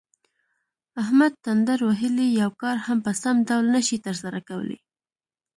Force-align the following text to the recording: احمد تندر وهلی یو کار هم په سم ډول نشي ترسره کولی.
احمد 1.01 1.33
تندر 1.45 1.79
وهلی 1.87 2.27
یو 2.41 2.51
کار 2.61 2.77
هم 2.85 2.97
په 3.05 3.11
سم 3.21 3.35
ډول 3.49 3.65
نشي 3.75 3.97
ترسره 4.05 4.39
کولی. 4.49 4.77